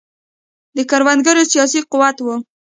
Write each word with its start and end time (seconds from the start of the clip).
د 0.75 0.77
کروندګرو 0.89 1.43
سیاسي 1.51 1.79
قوت 1.91 2.17
و. 2.21 2.27